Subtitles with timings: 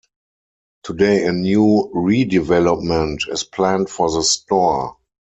[0.81, 4.97] Today a new redevelopment is planned for the store.